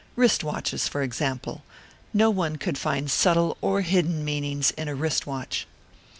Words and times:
Wrist 0.15 0.43
watches, 0.43 0.87
for 0.87 1.03
example. 1.03 1.61
No 2.11 2.31
one 2.31 2.55
could 2.55 2.75
find 2.75 3.11
subtle 3.11 3.55
or 3.61 3.81
hidden 3.81 4.25
meanings 4.25 4.71
in 4.71 4.87
a 4.87 4.95
wrist 4.95 5.27
watch. 5.27 5.67